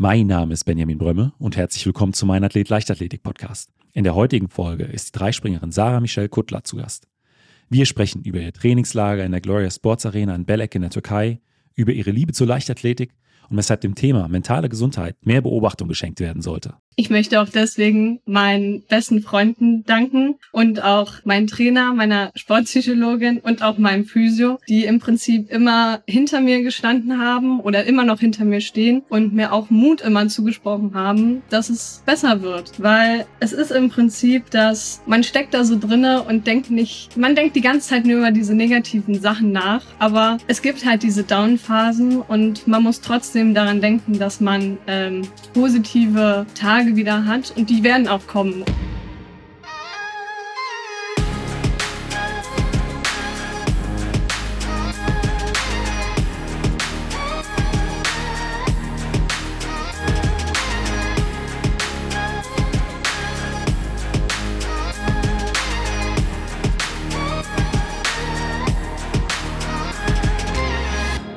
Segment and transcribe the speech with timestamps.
[0.00, 3.72] Mein Name ist Benjamin Brömme und herzlich willkommen zu meinem Athlet Leichtathletik Podcast.
[3.94, 7.08] In der heutigen Folge ist die Dreispringerin Sarah Michelle Kuttler zu Gast.
[7.68, 11.40] Wir sprechen über ihr Trainingslager in der Gloria Sports Arena in Belek in der Türkei,
[11.74, 13.10] über ihre Liebe zur Leichtathletik
[13.50, 16.74] und weshalb dem Thema mentale Gesundheit mehr Beobachtung geschenkt werden sollte.
[17.00, 23.62] Ich möchte auch deswegen meinen besten Freunden danken und auch meinen Trainer, meiner Sportpsychologin und
[23.62, 28.44] auch meinem Physio, die im Prinzip immer hinter mir gestanden haben oder immer noch hinter
[28.44, 32.72] mir stehen und mir auch Mut immer zugesprochen haben, dass es besser wird.
[32.78, 37.36] Weil es ist im Prinzip, dass man steckt da so drinne und denkt nicht, man
[37.36, 41.22] denkt die ganze Zeit nur über diese negativen Sachen nach, aber es gibt halt diese
[41.22, 45.22] Down-Phasen und man muss trotzdem daran denken, dass man ähm,
[45.54, 48.64] positive Tage wieder hat und die werden auch kommen.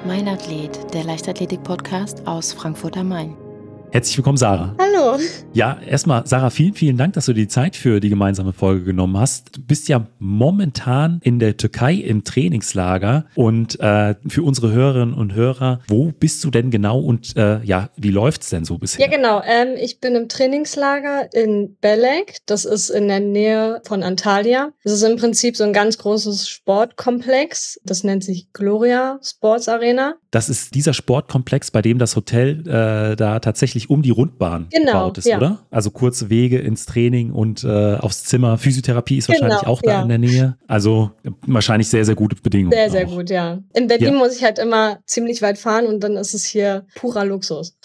[0.06, 3.50] Mein Athlet, der Leichtathletik-Podcast aus Frankfurt am Main.
[3.94, 4.73] Herzlich willkommen, Sarah.
[4.80, 5.20] Hallo.
[5.52, 9.17] Ja, erstmal, Sarah, vielen, vielen Dank, dass du die Zeit für die gemeinsame Folge genommen
[9.17, 9.58] hast.
[9.58, 15.34] Du bist ja momentan in der Türkei im Trainingslager und äh, für unsere Hörerinnen und
[15.34, 19.06] Hörer, wo bist du denn genau und äh, ja, wie läuft's denn so bisher?
[19.06, 19.42] Ja, genau.
[19.45, 22.38] Ähm, ich bin im Trainingslager in Belek.
[22.45, 24.72] Das ist in der Nähe von Antalya.
[24.86, 27.81] Das ist im Prinzip so ein ganz großes Sportkomplex.
[27.84, 30.16] Das nennt sich Gloria Sports Arena.
[30.31, 34.92] Das ist dieser Sportkomplex, bei dem das Hotel äh, da tatsächlich um die Rundbahn genau,
[34.92, 35.38] gebaut ist, ja.
[35.38, 35.60] oder?
[35.72, 38.58] Also kurze Wege ins Training und äh, aufs Zimmer.
[38.58, 40.02] Physiotherapie ist wahrscheinlich genau, auch da ja.
[40.02, 40.58] in der Nähe.
[40.68, 41.12] Also
[41.48, 42.74] wahrscheinlich sehr, sehr gute Bedingungen.
[42.74, 43.16] Sehr, sehr auch.
[43.16, 43.59] gut, ja.
[43.74, 44.20] In Berlin ja.
[44.20, 47.78] muss ich halt immer ziemlich weit fahren und dann ist es hier purer Luxus.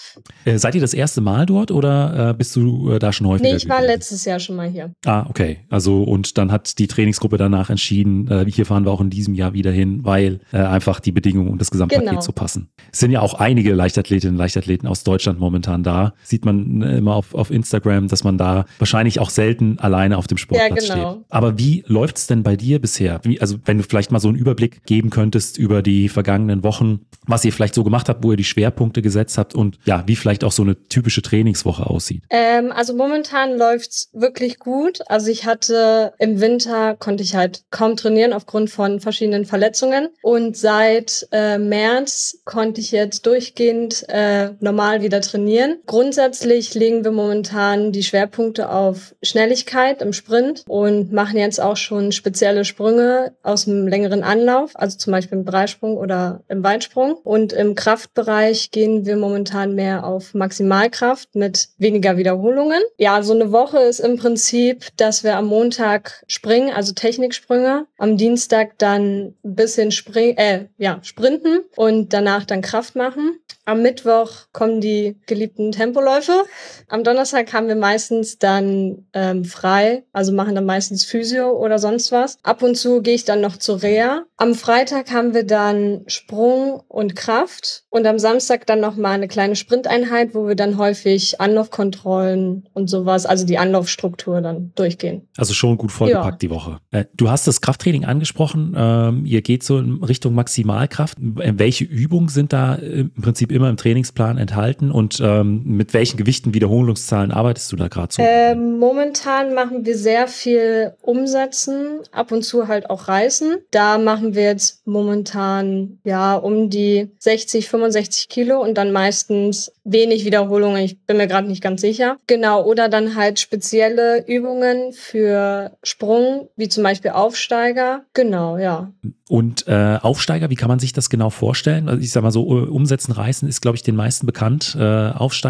[0.44, 3.50] Äh, seid ihr das erste Mal dort oder äh, bist du äh, da schon häufiger?
[3.50, 4.92] Nee, ich war letztes Jahr schon mal hier.
[5.04, 5.58] Ah, okay.
[5.70, 9.34] Also und dann hat die Trainingsgruppe danach entschieden, äh, hier fahren wir auch in diesem
[9.34, 12.20] Jahr wieder hin, weil äh, einfach die Bedingungen und das Gesamtpaket genau.
[12.20, 12.68] so passen.
[12.92, 16.14] Es sind ja auch einige Leichtathletinnen und Leichtathleten aus Deutschland momentan da.
[16.22, 20.26] Sieht man äh, immer auf, auf Instagram, dass man da wahrscheinlich auch selten alleine auf
[20.26, 21.12] dem Sportplatz ja, genau.
[21.12, 21.24] steht.
[21.28, 23.20] Aber wie läuft es denn bei dir bisher?
[23.22, 27.06] Wie, also wenn du vielleicht mal so einen Überblick geben könntest über die vergangenen Wochen,
[27.26, 30.16] was ihr vielleicht so gemacht habt, wo ihr die Schwerpunkte gesetzt habt und ja, wie
[30.16, 32.22] vielleicht auch so eine typische Trainingswoche aussieht.
[32.30, 35.00] Ähm, also momentan läuft's wirklich gut.
[35.06, 40.56] Also ich hatte im Winter konnte ich halt kaum trainieren aufgrund von verschiedenen Verletzungen und
[40.56, 45.75] seit äh, März konnte ich jetzt durchgehend äh, normal wieder trainieren.
[45.86, 52.12] Grundsätzlich legen wir momentan die Schwerpunkte auf Schnelligkeit im Sprint und machen jetzt auch schon
[52.12, 57.14] spezielle Sprünge aus dem längeren Anlauf, also zum Beispiel im Dreisprung oder im Weitsprung.
[57.24, 62.80] Und im Kraftbereich gehen wir momentan mehr auf Maximalkraft mit weniger Wiederholungen.
[62.98, 68.16] Ja, so eine Woche ist im Prinzip, dass wir am Montag springen, also Techniksprünge, am
[68.16, 73.38] Dienstag dann ein bisschen spring, äh, ja, sprinten und danach dann Kraft machen.
[73.64, 76.44] Am Mittwoch kommen die geliebten Tempoläufe.
[76.88, 82.12] Am Donnerstag haben wir meistens dann ähm, frei, also machen dann meistens Physio oder sonst
[82.12, 82.38] was.
[82.42, 84.24] Ab und zu gehe ich dann noch zur Reha.
[84.36, 89.28] Am Freitag haben wir dann Sprung und Kraft und am Samstag dann noch mal eine
[89.28, 95.28] kleine Sprinteinheit, wo wir dann häufig Anlaufkontrollen und sowas, also die Anlaufstruktur dann durchgehen.
[95.36, 96.48] Also schon gut vollgepackt ja.
[96.48, 96.78] die Woche.
[96.90, 98.74] Äh, du hast das Krafttraining angesprochen.
[98.76, 101.18] Ähm, ihr geht so in Richtung Maximalkraft.
[101.18, 106.54] Welche Übungen sind da im Prinzip immer im Trainingsplan enthalten und ähm, mit welchen Gewichten,
[106.54, 108.22] Wiederholungszahlen arbeitest du da gerade so?
[108.22, 113.56] Ähm, momentan machen wir sehr viel Umsetzen, ab und zu halt auch Reißen.
[113.70, 120.24] Da machen wir jetzt momentan ja um die 60, 65 Kilo und dann meistens wenig
[120.24, 120.82] Wiederholungen.
[120.82, 122.18] Ich bin mir gerade nicht ganz sicher.
[122.26, 128.04] Genau, oder dann halt spezielle Übungen für Sprung, wie zum Beispiel Aufsteiger.
[128.12, 128.92] Genau, ja.
[129.28, 131.88] Und äh, Aufsteiger, wie kann man sich das genau vorstellen?
[131.88, 134.76] Also ich sag mal so, Umsetzen, Reißen ist, glaube ich, den meisten bekannt.
[134.78, 135.45] Äh, Aufsteiger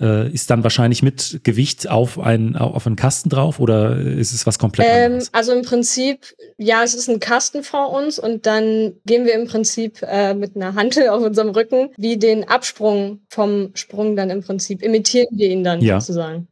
[0.00, 4.46] äh, ist dann wahrscheinlich mit Gewicht auf, ein, auf einen Kasten drauf oder ist es
[4.46, 5.32] was komplett ähm, anderes?
[5.32, 6.26] Also im Prinzip,
[6.58, 10.56] ja, es ist ein Kasten vor uns und dann gehen wir im Prinzip äh, mit
[10.56, 15.48] einer Hantel auf unserem Rücken, wie den Absprung vom Sprung dann im Prinzip, imitieren wir
[15.48, 16.00] ihn dann ja.
[16.00, 16.48] sozusagen.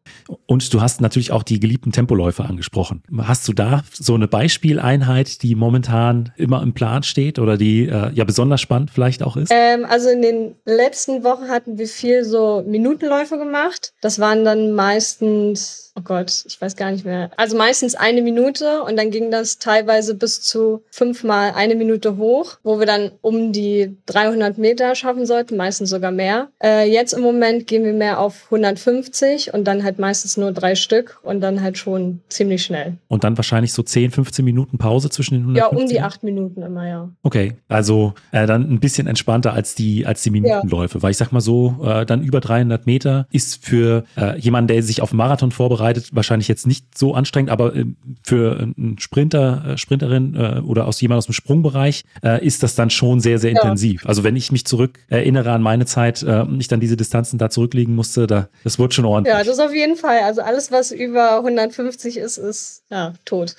[0.47, 3.03] Und du hast natürlich auch die geliebten Tempoläufe angesprochen.
[3.19, 8.12] Hast du da so eine Beispieleinheit, die momentan immer im Plan steht oder die äh,
[8.12, 9.53] ja besonders spannend vielleicht auch ist?
[9.55, 13.93] Ähm, also in den letzten Wochen hatten wir viel so Minutenläufe gemacht.
[14.01, 17.31] Das waren dann meistens oh Gott, ich weiß gar nicht mehr.
[17.37, 22.59] Also meistens eine Minute und dann ging das teilweise bis zu fünfmal eine Minute hoch,
[22.62, 26.49] wo wir dann um die 300 Meter schaffen sollten, meistens sogar mehr.
[26.62, 30.75] Äh, jetzt im Moment gehen wir mehr auf 150 und dann halt meistens nur drei
[30.75, 32.99] Stück und dann halt schon ziemlich schnell.
[33.09, 35.79] Und dann wahrscheinlich so 10, 15 Minuten Pause zwischen den 150?
[35.79, 37.09] Ja, um die acht Minuten immer, ja.
[37.23, 41.03] Okay, also äh, dann ein bisschen entspannter als die, als die Minutenläufe, ja.
[41.03, 44.83] weil ich sag mal so, äh, dann über 300 Meter ist für äh, jemanden, der
[44.83, 47.85] sich auf Marathon vorbereitet, vorbereitet, wahrscheinlich jetzt nicht so anstrengend, aber äh,
[48.23, 52.05] für einen Sprinter, äh, Sprinterin äh, oder aus jemand aus dem Sprungbereich
[52.40, 53.61] ist das dann schon sehr, sehr ja.
[53.61, 54.06] intensiv.
[54.06, 56.25] Also wenn ich mich zurück erinnere an meine Zeit,
[56.58, 59.35] ich dann diese Distanzen da zurücklegen musste, da, das wird schon ordentlich.
[59.35, 60.20] Ja, das auf jeden Fall.
[60.20, 63.55] Also alles, was über 150 ist, ist ja tot.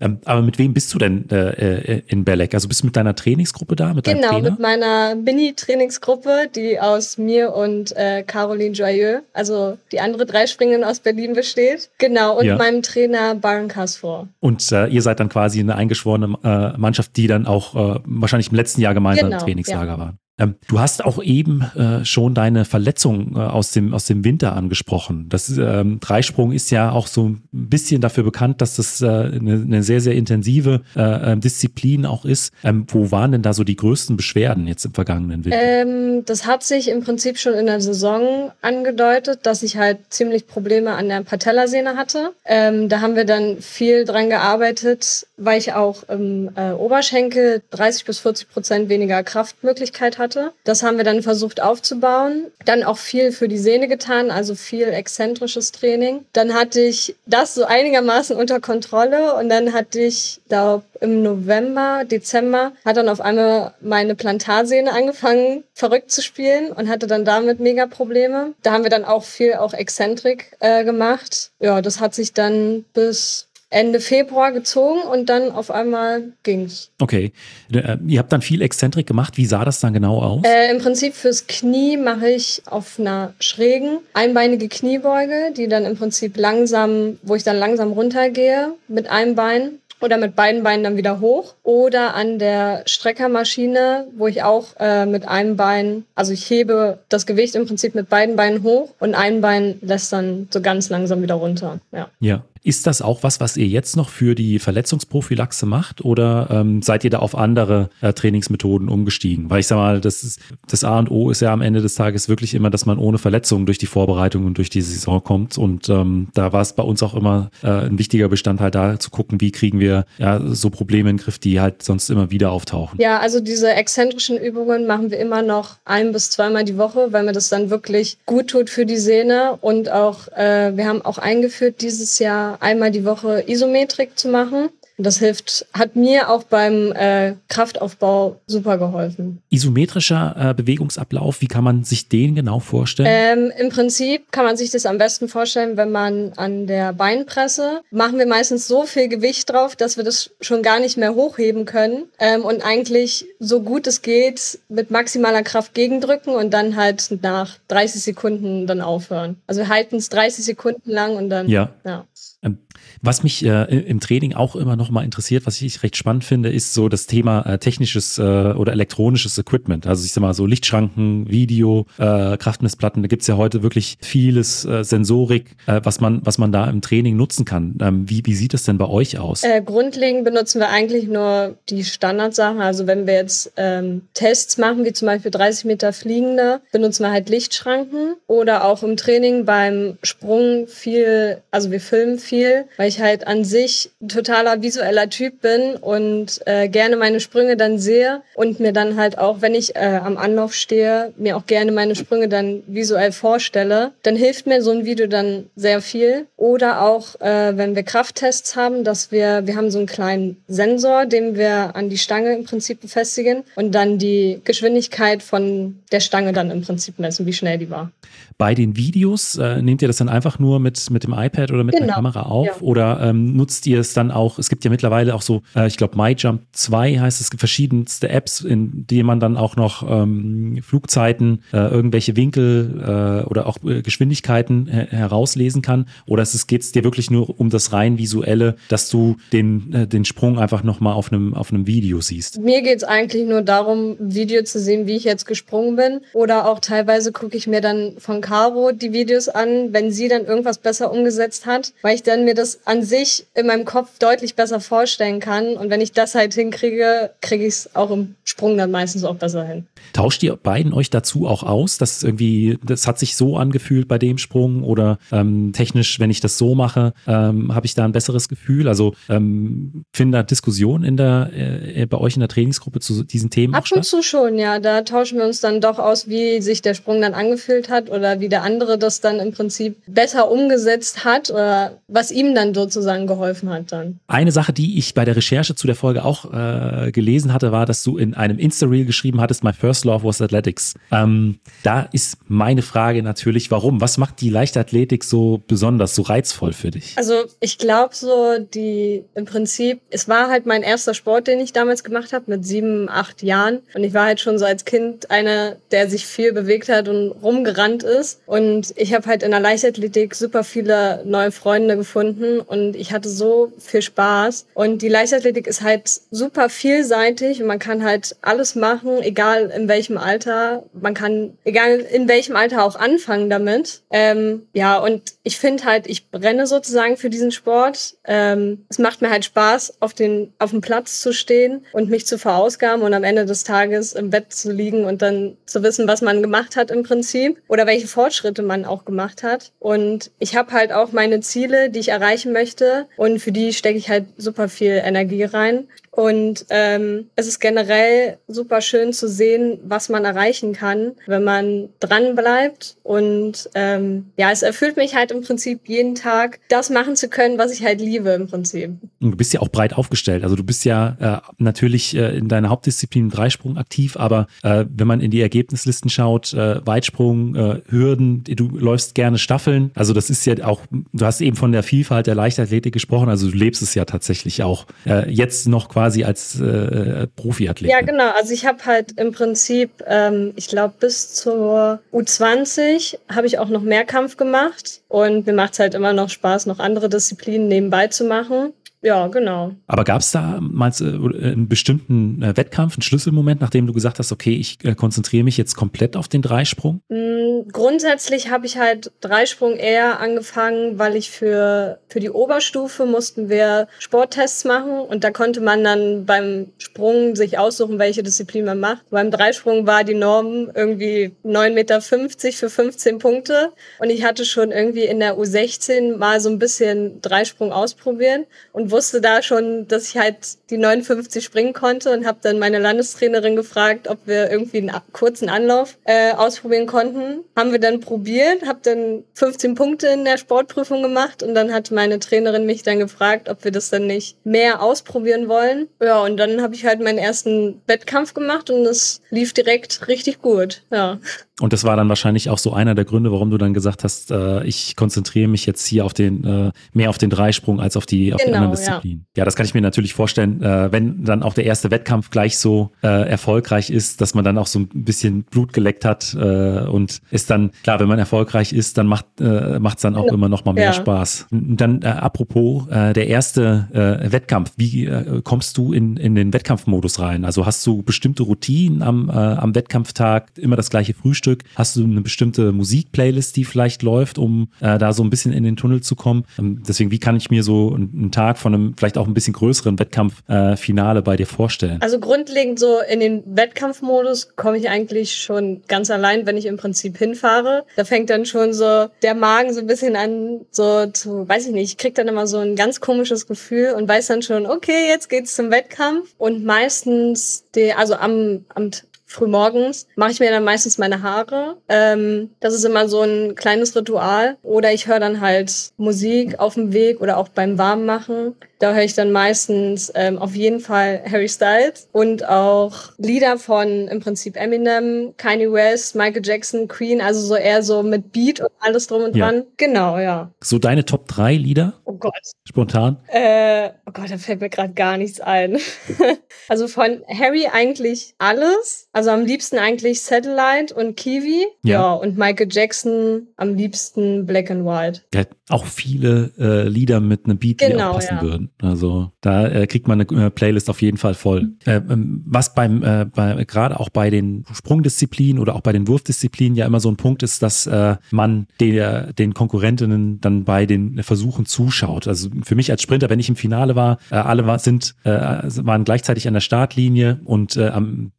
[0.00, 2.54] Ähm, aber mit wem bist du denn äh, in Belek?
[2.54, 3.94] Also bist du mit deiner Trainingsgruppe da?
[3.94, 4.50] Mit genau, Trainer?
[4.50, 10.84] mit meiner Mini-Trainingsgruppe, die aus mir und äh, Caroline Joyeux, also die andere drei Springenden
[10.84, 11.90] aus Berlin besteht.
[11.98, 12.56] Genau, und ja.
[12.56, 14.28] meinem Trainer Baron Kasfor.
[14.38, 18.50] Und äh, ihr seid dann quasi eine eingeschworene äh, Mannschaft, die dann auch äh, wahrscheinlich
[18.50, 19.98] im letzten Jahr gemeinsam genau, im Trainingslager ja.
[19.98, 20.14] war.
[20.38, 24.54] Ähm, du hast auch eben äh, schon deine Verletzung äh, aus, dem, aus dem Winter
[24.54, 25.26] angesprochen.
[25.28, 29.54] Das ähm, Dreisprung ist ja auch so ein bisschen dafür bekannt, dass das äh, eine,
[29.54, 32.52] eine sehr, sehr intensive äh, ähm, Disziplin auch ist.
[32.62, 35.58] Ähm, wo waren denn da so die größten Beschwerden jetzt im vergangenen Winter?
[35.60, 40.46] Ähm, das hat sich im Prinzip schon in der Saison angedeutet, dass ich halt ziemlich
[40.46, 42.32] Probleme an der Patellasehne hatte.
[42.44, 48.04] Ähm, da haben wir dann viel dran gearbeitet, weil ich auch im äh, Oberschenkel 30
[48.04, 50.52] bis 40 Prozent weniger Kraftmöglichkeit hatte hatte.
[50.64, 52.46] Das haben wir dann versucht aufzubauen.
[52.64, 56.24] Dann auch viel für die Sehne getan, also viel exzentrisches Training.
[56.32, 62.02] Dann hatte ich das so einigermaßen unter Kontrolle und dann hatte ich, glaube im November,
[62.04, 67.60] Dezember hat dann auf einmal meine Plantarsehne angefangen, verrückt zu spielen und hatte dann damit
[67.60, 68.54] mega Probleme.
[68.62, 71.50] Da haben wir dann auch viel auch Exzentrik äh, gemacht.
[71.60, 76.90] Ja, das hat sich dann bis Ende Februar gezogen und dann auf einmal ging's.
[77.00, 77.32] Okay.
[77.72, 79.36] Äh, ihr habt dann viel Exzentrik gemacht.
[79.36, 80.42] Wie sah das dann genau aus?
[80.44, 85.96] Äh, Im Prinzip fürs Knie mache ich auf einer schrägen einbeinige Kniebeuge, die dann im
[85.96, 90.96] Prinzip langsam, wo ich dann langsam runtergehe mit einem Bein oder mit beiden Beinen dann
[90.96, 96.48] wieder hoch oder an der Streckermaschine, wo ich auch äh, mit einem Bein, also ich
[96.48, 100.60] hebe das Gewicht im Prinzip mit beiden Beinen hoch und ein Bein lässt dann so
[100.60, 101.80] ganz langsam wieder runter.
[101.92, 102.08] Ja.
[102.20, 102.44] Ja.
[102.62, 107.04] Ist das auch was, was ihr jetzt noch für die Verletzungsprophylaxe macht oder ähm, seid
[107.04, 109.50] ihr da auf andere äh, Trainingsmethoden umgestiegen?
[109.50, 111.94] Weil ich sag mal, das, ist, das A und O ist ja am Ende des
[111.94, 115.58] Tages wirklich immer, dass man ohne Verletzungen durch die Vorbereitung und durch die Saison kommt.
[115.58, 119.10] Und ähm, da war es bei uns auch immer äh, ein wichtiger Bestandteil da zu
[119.10, 122.50] gucken, wie kriegen wir ja so Probleme in den Griff, die halt sonst immer wieder
[122.50, 123.00] auftauchen.
[123.00, 127.24] Ja, also diese exzentrischen Übungen machen wir immer noch ein bis zweimal die Woche, weil
[127.24, 129.58] mir das dann wirklich gut tut für die Sehne.
[129.60, 134.70] Und auch, äh, wir haben auch eingeführt dieses Jahr einmal die Woche Isometrik zu machen.
[135.00, 139.40] Das hilft, hat mir auch beim äh, Kraftaufbau super geholfen.
[139.48, 143.08] Isometrischer äh, Bewegungsablauf, wie kann man sich den genau vorstellen?
[143.08, 147.82] Ähm, Im Prinzip kann man sich das am besten vorstellen, wenn man an der Beinpresse
[147.92, 151.64] machen wir meistens so viel Gewicht drauf, dass wir das schon gar nicht mehr hochheben
[151.64, 157.18] können ähm, und eigentlich so gut es geht mit maximaler Kraft gegendrücken und dann halt
[157.22, 159.36] nach 30 Sekunden dann aufhören.
[159.46, 161.48] Also wir halten es 30 Sekunden lang und dann.
[161.48, 161.70] Ja.
[161.84, 162.04] ja.
[162.42, 162.58] Ähm,
[163.02, 166.50] was mich äh, im Training auch immer noch mal interessiert, was ich recht spannend finde,
[166.50, 169.86] ist so das Thema äh, technisches äh, oder elektronisches Equipment.
[169.86, 173.02] Also ich sag mal so Lichtschranken, Video, äh, Kraftmessplatten.
[173.02, 176.80] Da gibt's ja heute wirklich vieles äh, Sensorik, äh, was man was man da im
[176.80, 177.78] Training nutzen kann.
[177.80, 179.42] Ähm, wie, wie sieht das denn bei euch aus?
[179.64, 182.60] Grundlegend benutzen wir eigentlich nur die Standardsachen.
[182.60, 187.10] Also wenn wir jetzt ähm, Tests machen, wie zum Beispiel 30 Meter Fliegende, benutzen wir
[187.10, 193.00] halt Lichtschranken oder auch im Training beim Sprung viel, also wir filmen viel, weil ich
[193.00, 198.22] halt an sich ein totaler visueller Typ bin und äh, gerne meine Sprünge dann sehe
[198.34, 201.94] und mir dann halt auch, wenn ich äh, am Anlauf stehe, mir auch gerne meine
[201.94, 206.26] Sprünge dann visuell vorstelle, dann hilft mir so ein Video dann sehr viel.
[206.36, 211.06] Oder auch, äh, wenn wir Krafttests haben, dass wir, wir haben so einen kleinen Sensor,
[211.06, 216.32] den wir an die Stange im Prinzip befestigen und dann die Geschwindigkeit von der Stange
[216.32, 217.90] dann im Prinzip messen, wie schnell die war.
[218.36, 221.64] Bei den Videos äh, nehmt ihr das dann einfach nur mit, mit dem iPad oder
[221.64, 221.86] mit genau.
[221.86, 222.46] der Kamera auf?
[222.46, 222.57] Ja.
[222.62, 224.38] Oder ähm, nutzt ihr es dann auch?
[224.38, 228.40] Es gibt ja mittlerweile auch so, äh, ich glaube, MyJump 2 heißt es, verschiedenste Apps,
[228.40, 233.82] in denen man dann auch noch ähm, Flugzeiten, äh, irgendwelche Winkel äh, oder auch äh,
[233.82, 235.86] Geschwindigkeiten herauslesen kann.
[236.06, 240.04] Oder geht es dir wirklich nur um das rein visuelle, dass du den, äh, den
[240.04, 242.40] Sprung einfach nochmal auf einem, auf einem Video siehst?
[242.40, 246.00] Mir geht es eigentlich nur darum, Video zu sehen, wie ich jetzt gesprungen bin.
[246.12, 250.24] Oder auch teilweise gucke ich mir dann von Caro die Videos an, wenn sie dann
[250.24, 254.34] irgendwas besser umgesetzt hat, weil ich dann mir das an sich in meinem Kopf deutlich
[254.34, 255.56] besser vorstellen kann.
[255.56, 259.16] Und wenn ich das halt hinkriege, kriege ich es auch im Sprung dann meistens auch
[259.16, 259.66] besser hin.
[259.92, 263.98] Tauscht ihr beiden euch dazu auch aus, dass irgendwie, das hat sich so angefühlt bei
[263.98, 267.92] dem Sprung oder ähm, technisch, wenn ich das so mache, ähm, habe ich da ein
[267.92, 268.68] besseres Gefühl?
[268.68, 273.30] Also ähm, finden da Diskussionen in der, äh, bei euch in der Trainingsgruppe zu diesen
[273.30, 273.54] Themen?
[273.54, 274.58] Ab und zu schon, ja.
[274.58, 278.20] Da tauschen wir uns dann doch aus, wie sich der Sprung dann angefühlt hat oder
[278.20, 283.06] wie der andere das dann im Prinzip besser umgesetzt hat oder was ihm dann sozusagen
[283.06, 284.00] geholfen hat dann.
[284.06, 287.66] Eine Sache, die ich bei der Recherche zu der Folge auch äh, gelesen hatte, war,
[287.66, 290.74] dass du in einem Insta-Reel geschrieben hattest, My First Love was Athletics.
[290.90, 293.80] Ähm, da ist meine Frage natürlich, warum?
[293.80, 296.94] Was macht die Leichtathletik so besonders, so reizvoll für dich?
[296.96, 301.52] Also ich glaube so, die im Prinzip, es war halt mein erster Sport, den ich
[301.52, 303.60] damals gemacht habe mit sieben, acht Jahren.
[303.74, 307.10] Und ich war halt schon so als Kind einer, der sich viel bewegt hat und
[307.10, 308.20] rumgerannt ist.
[308.26, 313.08] Und ich habe halt in der Leichtathletik super viele neue Freunde gefunden und ich hatte
[313.08, 314.46] so viel Spaß.
[314.54, 319.68] Und die Leichtathletik ist halt super vielseitig und man kann halt alles machen, egal in
[319.68, 320.64] welchem Alter.
[320.72, 323.82] Man kann, egal in welchem Alter auch anfangen damit.
[323.90, 327.96] Ähm, ja, und ich finde halt, ich brenne sozusagen für diesen Sport.
[328.04, 332.06] Ähm, es macht mir halt Spaß, auf, den, auf dem Platz zu stehen und mich
[332.06, 335.86] zu verausgaben und am Ende des Tages im Bett zu liegen und dann zu wissen,
[335.88, 339.52] was man gemacht hat im Prinzip oder welche Fortschritte man auch gemacht hat.
[339.58, 343.78] Und ich habe halt auch meine Ziele, die ich erreichen möchte und für die stecke
[343.78, 345.68] ich halt super viel Energie rein.
[345.98, 351.70] Und ähm, es ist generell super schön zu sehen, was man erreichen kann, wenn man
[351.80, 352.76] dran bleibt.
[352.84, 357.36] Und ähm, ja, es erfüllt mich halt im Prinzip jeden Tag, das machen zu können,
[357.36, 358.70] was ich halt liebe im Prinzip.
[359.00, 360.22] Und du bist ja auch breit aufgestellt.
[360.22, 364.86] Also du bist ja äh, natürlich äh, in deiner Hauptdisziplin Dreisprung aktiv, aber äh, wenn
[364.86, 369.72] man in die Ergebnislisten schaut, äh, Weitsprung, äh, Hürden, du läufst gerne Staffeln.
[369.74, 373.08] Also das ist ja auch, du hast eben von der Vielfalt der Leichtathletik gesprochen.
[373.08, 374.66] Also du lebst es ja tatsächlich auch.
[374.86, 377.70] Äh, jetzt noch quasi quasi als äh, Profiathlet.
[377.70, 378.10] Ja, genau.
[378.10, 383.48] Also ich habe halt im Prinzip, ähm, ich glaube, bis zur U20 habe ich auch
[383.48, 384.82] noch Mehrkampf gemacht.
[384.88, 388.52] Und mir macht es halt immer noch Spaß, noch andere Disziplinen nebenbei zu machen.
[388.80, 389.52] Ja, genau.
[389.66, 393.98] Aber gab es da mal äh, einen bestimmten äh, Wettkampf, einen Schlüsselmoment, nachdem du gesagt
[393.98, 396.80] hast, okay, ich äh, konzentriere mich jetzt komplett auf den Dreisprung?
[396.88, 403.28] Mm, grundsätzlich habe ich halt Dreisprung eher angefangen, weil ich für, für die Oberstufe mussten
[403.28, 408.60] wir Sporttests machen und da konnte man dann beim Sprung sich aussuchen, welche Disziplin man
[408.60, 408.88] macht.
[408.90, 414.52] Beim Dreisprung war die Norm irgendwie 9,50 Meter für 15 Punkte und ich hatte schon
[414.52, 419.88] irgendwie in der U16 mal so ein bisschen Dreisprung ausprobieren und wusste da schon, dass
[419.88, 420.16] ich halt
[420.50, 425.28] die 59 springen konnte und habe dann meine Landestrainerin gefragt, ob wir irgendwie einen kurzen
[425.28, 427.24] Anlauf äh, ausprobieren konnten.
[427.36, 431.70] Haben wir dann probiert, habe dann 15 Punkte in der Sportprüfung gemacht und dann hat
[431.70, 435.68] meine Trainerin mich dann gefragt, ob wir das dann nicht mehr ausprobieren wollen.
[435.80, 440.22] Ja, und dann habe ich halt meinen ersten Wettkampf gemacht und es lief direkt richtig
[440.22, 440.62] gut.
[440.70, 440.98] Ja.
[441.40, 444.10] Und das war dann wahrscheinlich auch so einer der Gründe, warum du dann gesagt hast,
[444.10, 447.86] äh, ich konzentriere mich jetzt hier auf den äh, mehr auf den Dreisprung als auf
[447.86, 449.06] die auf genau, die anderen Disziplinen.
[449.16, 449.20] Ja.
[449.20, 449.24] ja.
[449.24, 452.72] das kann ich mir natürlich vorstellen, äh, wenn dann auch der erste Wettkampf gleich so
[452.82, 457.00] äh, erfolgreich ist, dass man dann auch so ein bisschen Blut geleckt hat äh, und
[457.10, 460.14] ist dann klar, wenn man erfolgreich ist, dann macht äh, macht's dann auch genau.
[460.14, 460.72] immer noch mal mehr ja.
[460.72, 461.28] Spaß.
[461.30, 463.68] Dann äh, apropos äh, der erste
[464.02, 467.24] äh, Wettkampf, wie äh, kommst du in in den Wettkampfmodus rein?
[467.24, 471.44] Also hast du bestimmte Routinen am äh, am Wettkampftag, immer das gleiche Frühstück Stück?
[471.56, 475.44] Hast du eine bestimmte Musikplaylist, die vielleicht läuft, um äh, da so ein bisschen in
[475.44, 476.24] den Tunnel zu kommen?
[476.38, 479.34] Ähm, deswegen, wie kann ich mir so einen Tag von einem vielleicht auch ein bisschen
[479.34, 481.82] größeren Wettkampffinale äh, bei dir vorstellen?
[481.82, 486.56] Also grundlegend so in den Wettkampfmodus komme ich eigentlich schon ganz allein, wenn ich im
[486.56, 487.64] Prinzip hinfahre.
[487.76, 491.52] Da fängt dann schon so der Magen so ein bisschen an, so zu, weiß ich
[491.52, 494.88] nicht, ich krieg dann immer so ein ganz komisches Gefühl und weiß dann schon, okay,
[494.88, 496.14] jetzt geht's zum Wettkampf.
[496.16, 498.70] Und meistens, die, also am, am
[499.08, 501.56] frühmorgens mache ich mir dann meistens meine Haare.
[501.68, 504.36] Ähm, das ist immer so ein kleines Ritual.
[504.42, 508.36] Oder ich höre dann halt Musik auf dem Weg oder auch beim Warmmachen.
[508.58, 513.86] Da höre ich dann meistens ähm, auf jeden Fall Harry Styles und auch Lieder von
[513.86, 518.50] im Prinzip Eminem, Kanye West, Michael Jackson, Queen, also so eher so mit Beat und
[518.58, 519.36] alles drum und dran.
[519.36, 519.42] Ja.
[519.56, 520.32] Genau, ja.
[520.40, 521.74] So deine Top 3 Lieder?
[521.84, 522.12] Oh Gott.
[522.44, 522.98] Spontan?
[523.06, 525.58] Äh, oh Gott, da fällt mir gerade gar nichts ein.
[526.48, 528.88] also von Harry eigentlich alles.
[528.98, 531.46] Also am liebsten eigentlich Satellite und Kiwi.
[531.62, 531.70] Ja.
[531.70, 535.02] ja und Michael Jackson am liebsten Black and White.
[535.14, 538.22] Ja, auch viele äh, Lieder mit einem Beat, genau, die auch passen ja.
[538.22, 538.50] würden.
[538.60, 541.54] Also da äh, kriegt man eine äh, Playlist auf jeden Fall voll.
[541.64, 545.88] Äh, ähm, was beim, äh, bei, gerade auch bei den Sprungdisziplinen oder auch bei den
[545.88, 550.66] Wurfdisziplinen ja immer so ein Punkt ist, dass äh, man der, den Konkurrentinnen dann bei
[550.66, 552.06] den Versuchen zuschaut.
[552.06, 555.10] Also für mich als Sprinter, wenn ich im Finale war, äh, alle war, sind, äh,
[555.10, 557.72] waren gleichzeitig an der Startlinie und äh,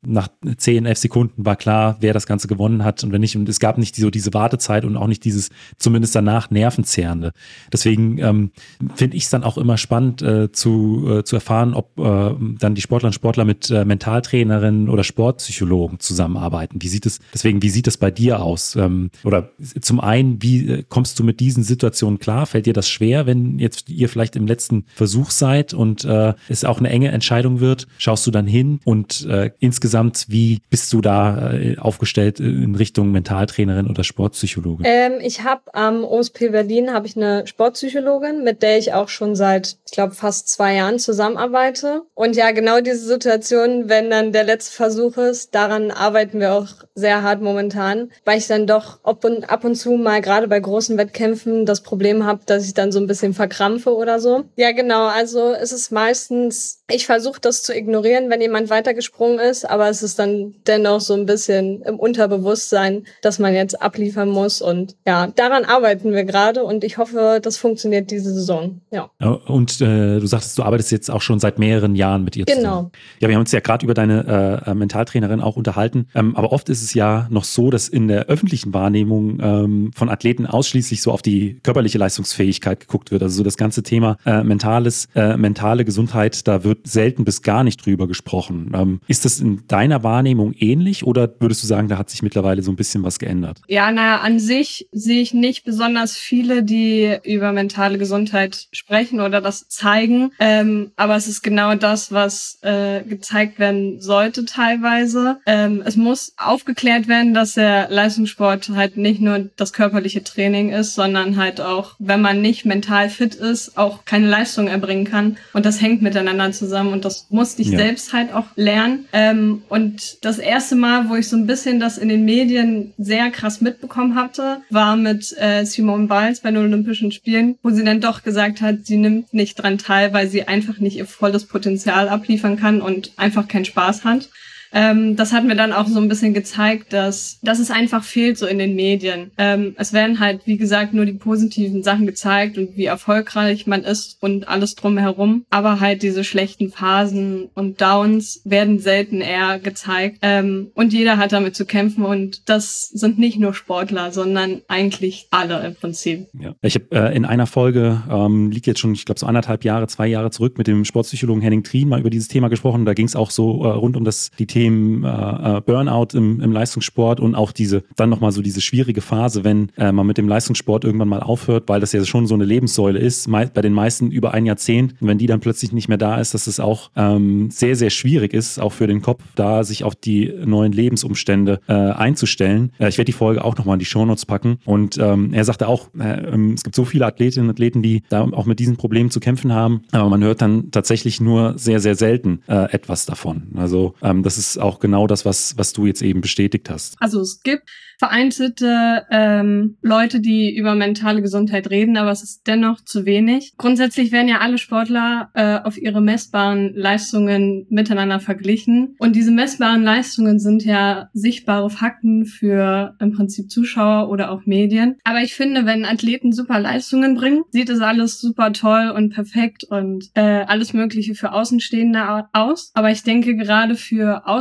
[0.05, 0.27] nach
[0.57, 3.37] 10, 11 Sekunden war klar, wer das Ganze gewonnen hat und wenn nicht.
[3.37, 7.31] Und es gab nicht so diese Wartezeit und auch nicht dieses, zumindest danach, Nervenzehrende.
[7.71, 8.51] Deswegen ähm,
[8.95, 10.51] finde ich es dann auch immer spannend äh,
[10.99, 15.03] zu, äh, zu erfahren, ob äh, dann die Sportlerinnen und Sportler mit äh, Mentaltrainerinnen oder
[15.03, 16.81] Sportpsychologen zusammenarbeiten.
[16.81, 18.75] Wie sieht es, deswegen, wie sieht es bei dir aus?
[18.75, 19.51] Ähm, oder
[19.81, 22.45] zum einen, wie äh, kommst du mit diesen Situationen klar?
[22.45, 26.65] Fällt dir das schwer, wenn jetzt ihr vielleicht im letzten Versuch seid und äh, es
[26.65, 27.87] auch eine enge Entscheidung wird?
[27.97, 33.11] Schaust du dann hin und äh, insgesamt, wie bist du da äh, aufgestellt in Richtung
[33.11, 34.85] Mentaltrainerin oder Sportpsychologin?
[34.87, 39.35] Ähm, ich habe am OSP Berlin habe ich eine Sportpsychologin, mit der ich auch schon
[39.35, 42.03] seit, ich glaube, fast zwei Jahren zusammenarbeite.
[42.13, 46.67] Und ja, genau diese Situation, wenn dann der letzte Versuch ist, daran arbeiten wir auch
[46.95, 50.59] sehr hart momentan, weil ich dann doch ab und, ab und zu mal gerade bei
[50.59, 54.45] großen Wettkämpfen das Problem habe, dass ich dann so ein bisschen verkrampfe oder so.
[54.55, 55.07] Ja, genau.
[55.07, 60.03] Also es ist meistens, ich versuche das zu ignorieren, wenn jemand weitergesprungen ist, aber es
[60.03, 64.61] ist dann dennoch so ein bisschen im Unterbewusstsein, dass man jetzt abliefern muss.
[64.61, 68.81] Und ja, daran arbeiten wir gerade und ich hoffe, das funktioniert diese Saison.
[68.91, 69.09] Ja.
[69.19, 72.63] Und äh, du sagtest, du arbeitest jetzt auch schon seit mehreren Jahren mit ihr zusammen.
[72.63, 72.91] Genau.
[73.19, 76.07] Ja, wir haben uns ja gerade über deine äh, Mentaltrainerin auch unterhalten.
[76.15, 80.09] Ähm, aber oft ist es ja noch so, dass in der öffentlichen Wahrnehmung ähm, von
[80.09, 83.23] Athleten ausschließlich so auf die körperliche Leistungsfähigkeit geguckt wird.
[83.23, 87.63] Also so das ganze Thema äh, mentales, äh, mentale Gesundheit, da wird selten bis gar
[87.63, 88.71] nicht drüber gesprochen.
[88.73, 92.61] Ähm, ist das in deiner Wahrnehmung ähnlich oder würdest du sagen, da hat sich mittlerweile
[92.61, 93.61] so ein bisschen was geändert?
[93.67, 99.41] Ja, naja, an sich sehe ich nicht besonders viele, die über mentale Gesundheit sprechen oder
[99.41, 100.31] das zeigen.
[100.39, 105.37] Ähm, aber es ist genau das, was äh, gezeigt werden sollte teilweise.
[105.45, 110.95] Ähm, es muss aufgeklärt werden, dass der Leistungssport halt nicht nur das körperliche Training ist,
[110.95, 115.37] sondern halt auch, wenn man nicht mental fit ist, auch keine Leistung erbringen kann.
[115.53, 117.79] Und das hängt miteinander zusammen und das musste ich ja.
[117.79, 119.05] selbst halt auch lernen.
[119.13, 123.29] Ähm, und das erste Mal, wo ich so ein bisschen das in den Medien sehr
[123.31, 128.01] krass mitbekommen hatte, war mit äh, Simone Biles bei den Olympischen Spielen, wo sie dann
[128.01, 132.09] doch gesagt hat, sie nimmt nicht dran teil, weil sie einfach nicht ihr volles Potenzial
[132.09, 134.29] abliefern kann und einfach keinen Spaß hat.
[134.71, 138.37] Ähm, das hat mir dann auch so ein bisschen gezeigt, dass, dass es einfach fehlt
[138.37, 139.31] so in den Medien.
[139.37, 143.83] Ähm, es werden halt, wie gesagt, nur die positiven Sachen gezeigt und wie erfolgreich man
[143.83, 145.45] ist und alles drumherum.
[145.49, 150.19] Aber halt diese schlechten Phasen und Downs werden selten eher gezeigt.
[150.21, 155.27] Ähm, und jeder hat damit zu kämpfen und das sind nicht nur Sportler, sondern eigentlich
[155.31, 156.27] alle im Prinzip.
[156.39, 156.55] Ja.
[156.61, 159.87] Ich habe äh, in einer Folge, ähm, liegt jetzt schon, ich glaube so anderthalb Jahre,
[159.87, 162.85] zwei Jahre zurück, mit dem Sportpsychologen Henning Trien mal über dieses Thema gesprochen.
[162.85, 166.07] Da ging es auch so äh, rund um das die Themen Themen äh, äh, Burnout
[166.13, 170.05] im, im Leistungssport und auch diese, dann nochmal so diese schwierige Phase, wenn äh, man
[170.05, 173.61] mit dem Leistungssport irgendwann mal aufhört, weil das ja schon so eine Lebenssäule ist, bei
[173.61, 174.95] den meisten über ein Jahrzehnt.
[174.99, 177.89] Und wenn die dann plötzlich nicht mehr da ist, dass es auch ähm, sehr, sehr
[177.89, 182.73] schwierig ist, auch für den Kopf, da sich auf die neuen Lebensumstände äh, einzustellen.
[182.79, 184.57] Äh, ich werde die Folge auch nochmal in die Shownotes packen.
[184.65, 188.03] Und ähm, er sagte auch, äh, ähm, es gibt so viele Athletinnen und Athleten, die
[188.09, 191.79] da auch mit diesen Problemen zu kämpfen haben, aber man hört dann tatsächlich nur sehr,
[191.79, 193.43] sehr selten etwas davon.
[193.55, 196.95] Also ähm, das ist ist auch genau das, was, was du jetzt eben bestätigt hast.
[196.99, 202.81] Also es gibt vereinzelte ähm, Leute, die über mentale Gesundheit reden, aber es ist dennoch
[202.85, 203.53] zu wenig.
[203.57, 208.95] Grundsätzlich werden ja alle Sportler äh, auf ihre messbaren Leistungen miteinander verglichen.
[208.99, 214.95] Und diese messbaren Leistungen sind ja sichtbare Fakten für im Prinzip Zuschauer oder auch Medien.
[215.03, 219.65] Aber ich finde, wenn Athleten super Leistungen bringen, sieht es alles super toll und perfekt
[219.65, 222.71] und äh, alles Mögliche für Außenstehende aus.
[222.75, 224.38] Aber ich denke, gerade für Außenstehende,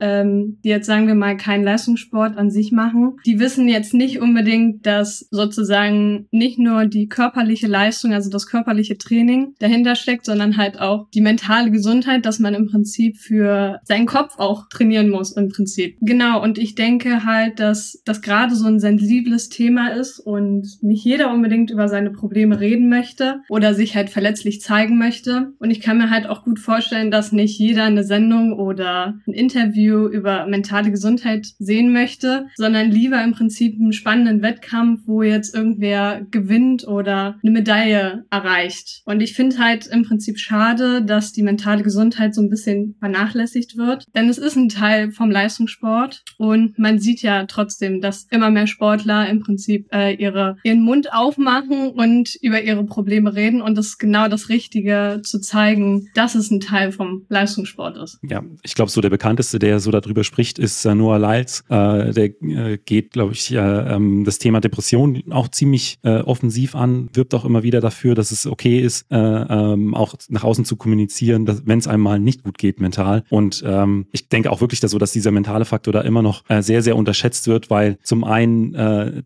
[0.00, 4.20] ähm, die jetzt sagen wir mal keinen Leistungssport an sich machen, die wissen jetzt nicht
[4.20, 10.56] unbedingt, dass sozusagen nicht nur die körperliche Leistung, also das körperliche Training dahinter steckt, sondern
[10.56, 15.32] halt auch die mentale Gesundheit, dass man im Prinzip für seinen Kopf auch trainieren muss
[15.32, 15.96] im Prinzip.
[16.00, 21.04] Genau, und ich denke halt, dass das gerade so ein sensibles Thema ist und nicht
[21.04, 25.52] jeder unbedingt über seine Probleme reden möchte oder sich halt verletzlich zeigen möchte.
[25.58, 29.32] Und ich kann mir halt auch gut vorstellen, dass nicht jeder eine Sendung oder ein
[29.32, 35.54] Interview über mentale Gesundheit sehen möchte, sondern lieber im Prinzip einen spannenden Wettkampf, wo jetzt
[35.54, 39.02] irgendwer gewinnt oder eine Medaille erreicht.
[39.04, 43.76] Und ich finde halt im Prinzip schade, dass die mentale Gesundheit so ein bisschen vernachlässigt
[43.76, 48.50] wird, denn es ist ein Teil vom Leistungssport und man sieht ja trotzdem, dass immer
[48.50, 53.76] mehr Sportler im Prinzip äh, ihre, ihren Mund aufmachen und über ihre Probleme reden und
[53.76, 58.18] das ist genau das Richtige zu zeigen, dass es ein Teil vom Leistungssport ist.
[58.22, 58.42] Ja,
[58.74, 61.64] glaube, so der bekannteste, der so darüber spricht, ist äh, Noah Lyles.
[61.68, 67.08] Äh, der äh, geht, glaube ich, ähm, das Thema Depression auch ziemlich äh, offensiv an,
[67.12, 70.76] wirbt auch immer wieder dafür, dass es okay ist, äh, ähm, auch nach außen zu
[70.76, 73.24] kommunizieren, wenn es einem mal nicht gut geht mental.
[73.30, 76.42] Und ähm, ich denke auch wirklich, dass so, dass dieser mentale Faktor da immer noch
[76.48, 78.50] äh, sehr, sehr unterschätzt wird, weil zum einen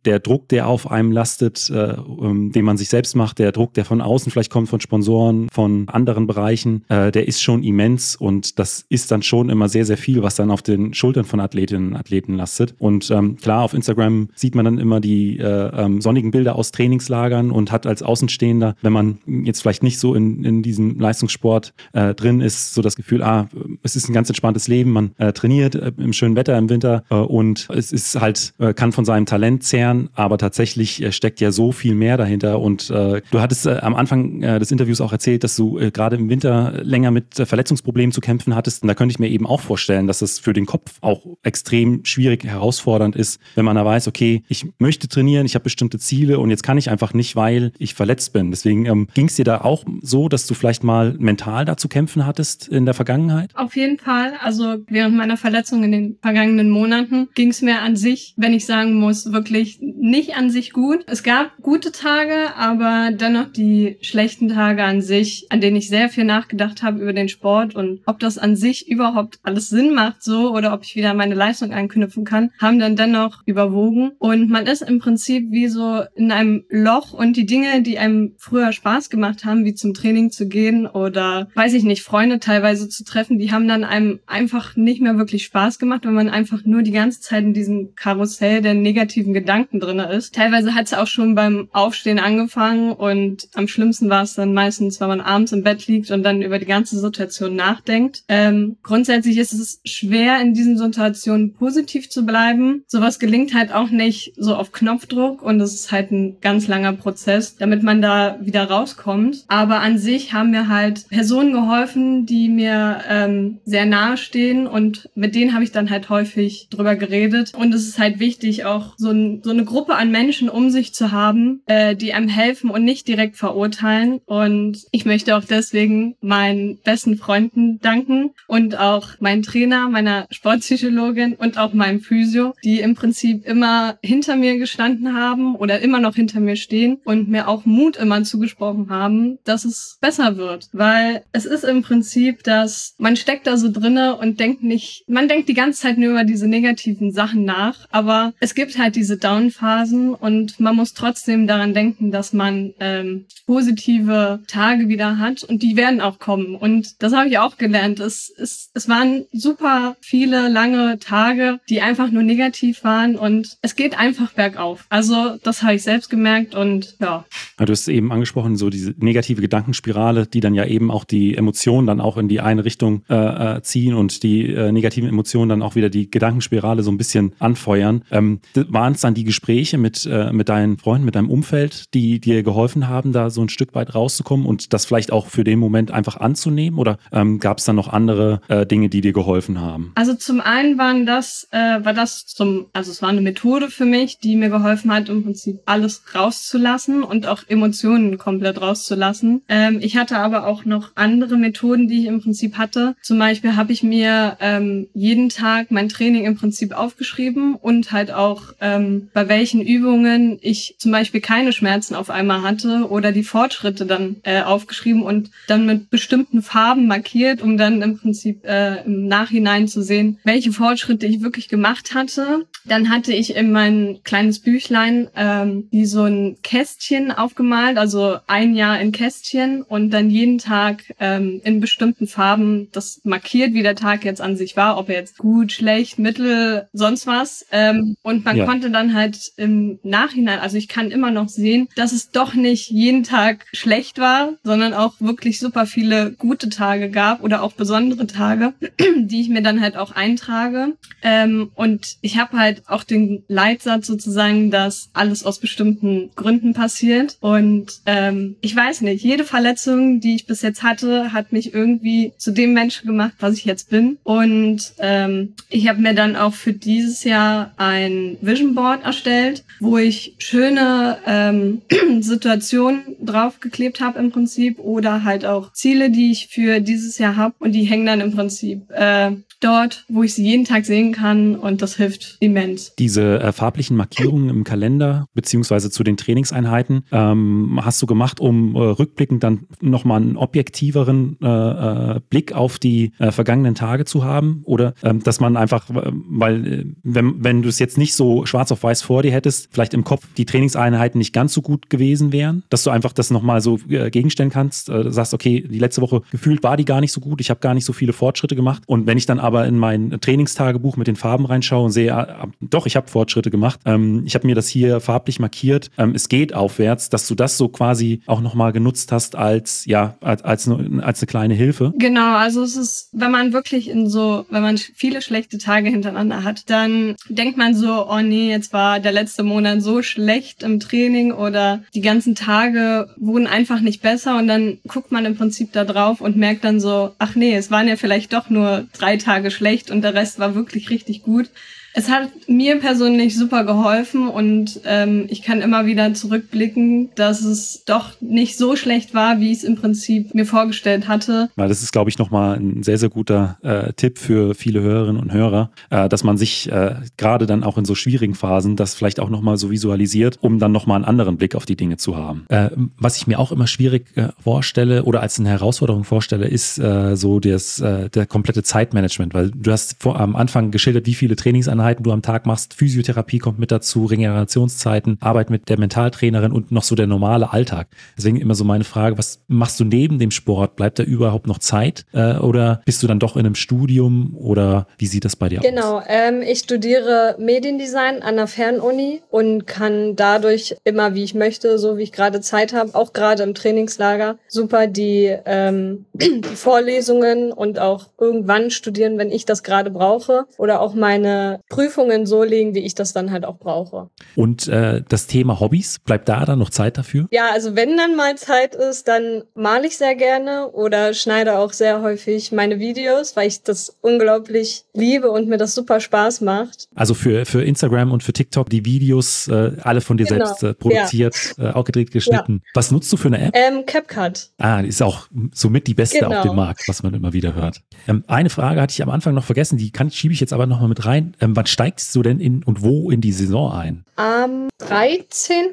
[0.04, 3.84] der Druck, der auf einem lastet, ähm, den man sich selbst macht, der Druck, der
[3.84, 8.84] von außen vielleicht kommt, von Sponsoren, von anderen Bereichen, der ist schon immens und das
[8.88, 11.96] ist dann schon immer sehr, sehr viel, was dann auf den Schultern von Athletinnen und
[11.96, 12.74] Athleten lastet.
[12.78, 16.72] Und ähm, klar, auf Instagram sieht man dann immer die äh, ähm, sonnigen Bilder aus
[16.72, 21.74] Trainingslagern und hat als Außenstehender, wenn man jetzt vielleicht nicht so in, in diesem Leistungssport
[21.92, 23.48] äh, drin ist, so das Gefühl, ah,
[23.82, 27.04] es ist ein ganz entspanntes Leben, man äh, trainiert äh, im schönen Wetter im Winter
[27.10, 31.52] äh, und es ist halt, äh, kann von seinem Talent zehren, aber tatsächlich steckt ja
[31.52, 32.60] so viel mehr dahinter.
[32.60, 37.10] Und du hattest am Anfang des Interviews auch erzählt, dass du gerade im Winter länger
[37.10, 38.82] mit Verletzungsproblemen zu kämpfen hattest.
[38.82, 42.04] Und da könnte ich mir eben auch vorstellen, dass es für den Kopf auch extrem
[42.04, 46.38] schwierig, herausfordernd ist, wenn man da weiß, okay, ich möchte trainieren, ich habe bestimmte Ziele
[46.38, 48.50] und jetzt kann ich einfach nicht, weil ich verletzt bin.
[48.50, 51.88] Deswegen ähm, ging es dir da auch so, dass du vielleicht mal mental da zu
[51.88, 53.50] kämpfen hattest in der Vergangenheit?
[53.54, 54.34] Auf jeden Fall.
[54.40, 58.66] Also während meiner Verletzung in den vergangenen Monaten ging es mir an sich, wenn ich
[58.66, 61.04] sagen muss, wirklich nicht an sich gut.
[61.06, 66.08] Es gab gute Tage, aber dennoch die schlechten Tage an sich, an denen ich sehr
[66.08, 70.22] viel nachgedacht habe über den Sport und ob das an sich überhaupt alles Sinn macht
[70.22, 74.12] so oder ob ich wieder meine Leistung anknüpfen kann, haben dann dennoch überwogen.
[74.18, 78.34] Und man ist im Prinzip wie so in einem Loch und die Dinge, die einem
[78.38, 82.88] früher Spaß gemacht haben, wie zum Training zu gehen oder weiß ich nicht, Freunde teilweise
[82.88, 86.64] zu treffen, die haben dann einem einfach nicht mehr wirklich Spaß gemacht, wenn man einfach
[86.64, 90.34] nur die ganze Zeit in diesem Karussell der negativen Gedanken drinne ist.
[90.34, 95.00] Teilweise hat es auch schon beim Aufstehen angefangen und am schlimmsten war es dann meistens,
[95.00, 98.24] wenn man abends im Bett liegt und dann über die ganze Situation nachdenkt.
[98.28, 102.84] Ähm, grundsätzlich ist es schwer, in diesen Situationen positiv zu bleiben.
[102.86, 106.92] Sowas gelingt halt auch nicht so auf Knopfdruck und es ist halt ein ganz langer
[106.92, 109.46] Prozess, damit man da wieder rauskommt.
[109.48, 115.10] Aber an sich haben mir halt Personen geholfen, die mir ähm, sehr nahe stehen und
[115.16, 117.52] mit denen habe ich dann halt häufig drüber geredet.
[117.52, 120.94] Und es ist halt wichtig, auch so, ein, so eine Gruppe an Menschen um sich
[120.94, 124.20] zu haben, äh, die einem helfen und nicht direkt verurteilen.
[124.24, 131.34] Und ich möchte auch deswegen meinen besten Freunden danken und auch meinen Trainer, meiner Sportpsychologin
[131.34, 136.14] und auch meinem Physio, die im Prinzip immer hinter mir gestanden haben oder immer noch
[136.14, 140.68] hinter mir stehen und mir auch Mut immer zugesprochen haben, dass es besser wird.
[140.72, 145.28] Weil es ist im Prinzip, dass man steckt da so drinne und denkt nicht, man
[145.28, 149.16] denkt die ganze Zeit nur über diese negativen Sachen nach, aber es gibt halt diese
[149.16, 155.62] Down-Phasen und man muss trotzdem daran denken, dass man ähm, positive Tage wieder hat und
[155.62, 156.54] die werden auch kommen.
[156.54, 158.00] Und das habe ich auch gelernt.
[158.00, 163.76] Es, es, es waren super viele lange Tage, die einfach nur negativ waren und es
[163.76, 164.86] geht einfach bergauf.
[164.88, 167.24] Also das habe ich selbst gemerkt und ja.
[167.56, 171.86] Du hast eben angesprochen, so diese negative Gedankenspirale, die dann ja eben auch die Emotionen
[171.86, 175.62] dann auch in die eine Richtung äh, äh ziehen und die äh, negativen Emotionen dann
[175.62, 178.02] auch wieder die Gedankenspirale so ein bisschen anfeuern.
[178.10, 182.18] Ähm, waren es dann die Gespräche mit, äh, mit deinen Freunden, mit deinem Umfeld, die
[182.18, 185.60] dir geholfen haben, da so ein Stück weit rauszukommen und das vielleicht auch für den
[185.60, 186.78] Moment einfach anzunehmen?
[186.78, 189.92] Oder ähm, gab es dann noch andere äh, Dinge, die dir geholfen haben?
[189.94, 193.84] Also zum einen waren das, äh, war das zum, also es war eine Methode für
[193.84, 199.42] mich, die mir geholfen hat, im Prinzip alles rauszulassen und auch Emotionen komplett rauszulassen.
[199.48, 202.94] Ähm, ich hatte aber auch noch andere Methoden, die ich im Prinzip hatte.
[203.02, 208.12] Zum Beispiel habe ich mir ähm, jeden Tag mein Training im Prinzip aufgeschrieben und halt
[208.12, 213.24] auch ähm, bei welchen Übungen ich zum Beispiel keine Schmerzen auf einmal hatte oder die
[213.24, 218.53] Fortschritte dann äh, aufgeschrieben und dann mit bestimmten Farben markiert, um dann im Prinzip äh,
[218.54, 222.46] äh, im Nachhinein zu sehen, welche Fortschritte ich wirklich gemacht hatte.
[222.64, 228.54] Dann hatte ich in mein kleines Büchlein ähm, wie so ein Kästchen aufgemalt, also ein
[228.54, 233.74] Jahr in Kästchen und dann jeden Tag ähm, in bestimmten Farben das markiert, wie der
[233.74, 237.44] Tag jetzt an sich war, ob er jetzt gut, schlecht, mittel, sonst was.
[237.50, 238.46] Ähm, und man ja.
[238.46, 242.70] konnte dann halt im Nachhinein, also ich kann immer noch sehen, dass es doch nicht
[242.70, 248.06] jeden Tag schlecht war, sondern auch wirklich super viele gute Tage gab oder auch besondere
[248.06, 248.43] Tage,
[248.96, 250.74] die ich mir dann halt auch eintrage.
[251.02, 257.16] Ähm, und ich habe halt auch den Leitsatz sozusagen, dass alles aus bestimmten Gründen passiert.
[257.20, 262.12] Und ähm, ich weiß nicht, jede Verletzung, die ich bis jetzt hatte, hat mich irgendwie
[262.16, 263.98] zu dem Menschen gemacht, was ich jetzt bin.
[264.02, 269.78] Und ähm, ich habe mir dann auch für dieses Jahr ein Vision Board erstellt, wo
[269.78, 271.62] ich schöne ähm,
[272.00, 277.34] Situationen draufgeklebt habe im Prinzip oder halt auch Ziele, die ich für dieses Jahr habe
[277.38, 278.23] und die hängen dann im Prinzip
[278.70, 279.12] äh,
[279.44, 282.74] dort, wo ich sie jeden Tag sehen kann und das hilft immens.
[282.78, 288.56] Diese äh, farblichen Markierungen im Kalender beziehungsweise zu den Trainingseinheiten ähm, hast du gemacht, um
[288.56, 294.04] äh, rückblickend dann nochmal einen objektiveren äh, äh, Blick auf die äh, vergangenen Tage zu
[294.04, 294.42] haben?
[294.44, 298.50] Oder ähm, dass man einfach, weil äh, wenn, wenn du es jetzt nicht so schwarz
[298.52, 302.12] auf weiß vor dir hättest, vielleicht im Kopf die Trainingseinheiten nicht ganz so gut gewesen
[302.12, 306.42] wären, dass du einfach das nochmal so gegenstellen kannst, sagst, okay, die letzte Woche gefühlt
[306.42, 308.62] war die gar nicht so gut, ich habe gar nicht so viele Fortschritte gemacht.
[308.66, 311.92] Und wenn ich dann aber aber in mein Trainingstagebuch mit den Farben reinschaue und sehe,
[311.92, 313.58] ah, doch, ich habe Fortschritte gemacht.
[313.64, 315.72] Ähm, ich habe mir das hier farblich markiert.
[315.76, 319.96] Ähm, es geht aufwärts, dass du das so quasi auch nochmal genutzt hast als, ja,
[320.00, 321.72] als, als, als eine kleine Hilfe.
[321.76, 326.22] Genau, also es ist, wenn man wirklich in so, wenn man viele schlechte Tage hintereinander
[326.22, 330.60] hat, dann denkt man so, oh nee, jetzt war der letzte Monat so schlecht im
[330.60, 335.52] Training oder die ganzen Tage wurden einfach nicht besser und dann guckt man im Prinzip
[335.52, 338.96] da drauf und merkt dann so, ach nee, es waren ja vielleicht doch nur drei
[338.96, 341.30] Tage Tage schlecht und der Rest war wirklich richtig gut.
[341.76, 347.64] Es hat mir persönlich super geholfen und ähm, ich kann immer wieder zurückblicken, dass es
[347.64, 351.30] doch nicht so schlecht war, wie ich es im Prinzip mir vorgestellt hatte.
[351.36, 355.02] Ja, das ist, glaube ich, nochmal ein sehr, sehr guter äh, Tipp für viele Hörerinnen
[355.02, 358.74] und Hörer, äh, dass man sich äh, gerade dann auch in so schwierigen Phasen das
[358.76, 361.96] vielleicht auch nochmal so visualisiert, um dann nochmal einen anderen Blick auf die Dinge zu
[361.96, 362.24] haben.
[362.28, 366.56] Äh, was ich mir auch immer schwierig äh, vorstelle oder als eine Herausforderung vorstelle, ist
[366.60, 370.94] äh, so das, äh, der komplette Zeitmanagement, weil du hast vor, am Anfang geschildert, wie
[370.94, 372.52] viele Trainingseinheiten Einheiten du am Tag machst.
[372.52, 377.68] Physiotherapie kommt mit dazu, Regenerationszeiten, Arbeit mit der Mentaltrainerin und noch so der normale Alltag.
[377.96, 380.56] Deswegen immer so meine Frage, was machst du neben dem Sport?
[380.56, 381.86] Bleibt da überhaupt noch Zeit?
[381.92, 385.40] Äh, oder bist du dann doch in einem Studium oder wie sieht das bei dir
[385.40, 385.84] genau, aus?
[385.86, 391.58] Genau, ähm, ich studiere Mediendesign an der Fernuni und kann dadurch immer, wie ich möchte,
[391.58, 397.32] so wie ich gerade Zeit habe, auch gerade im Trainingslager, super die, ähm, die Vorlesungen
[397.32, 400.26] und auch irgendwann studieren, wenn ich das gerade brauche.
[400.36, 403.88] Oder auch meine Prüfungen so legen, wie ich das dann halt auch brauche.
[404.16, 407.06] Und äh, das Thema Hobbys, bleibt da dann noch Zeit dafür?
[407.12, 411.52] Ja, also wenn dann mal Zeit ist, dann male ich sehr gerne oder schneide auch
[411.52, 416.68] sehr häufig meine Videos, weil ich das unglaublich liebe und mir das super Spaß macht.
[416.74, 420.24] Also für, für Instagram und für TikTok die Videos äh, alle von dir genau.
[420.26, 421.50] selbst äh, produziert, ja.
[421.50, 422.42] äh, auch gedreht, geschnitten.
[422.44, 422.50] Ja.
[422.54, 423.34] Was nutzt du für eine App?
[423.36, 424.30] Ähm, CapCut.
[424.38, 426.16] Ah, ist auch somit die beste genau.
[426.16, 427.62] auf dem Markt, was man immer wieder hört.
[427.86, 430.46] Ähm, eine Frage hatte ich am Anfang noch vergessen, die kann, schiebe ich jetzt aber
[430.46, 431.14] nochmal mit rein.
[431.20, 433.84] Ähm, wann steigst du denn in und wo in die Saison ein?
[433.96, 435.50] Am 13.